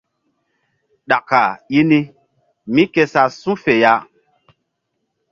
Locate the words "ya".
3.83-3.93